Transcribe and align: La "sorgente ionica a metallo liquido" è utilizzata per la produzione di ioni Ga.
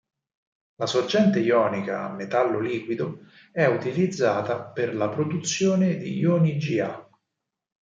La 0.77 0.87
"sorgente 0.87 1.37
ionica 1.41 2.05
a 2.05 2.11
metallo 2.11 2.59
liquido" 2.59 3.19
è 3.51 3.65
utilizzata 3.67 4.59
per 4.63 4.95
la 4.95 5.09
produzione 5.09 5.95
di 5.97 6.17
ioni 6.17 6.57
Ga. 6.57 7.07